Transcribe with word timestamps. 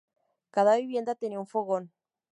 Cada 0.49 0.77
vivienda 0.77 1.13
tenía 1.13 1.39
un 1.39 1.45
fogón. 1.45 1.91